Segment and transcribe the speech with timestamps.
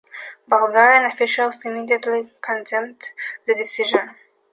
[0.47, 3.11] Bulgarian officials immediately condemned
[3.45, 4.09] the decisions.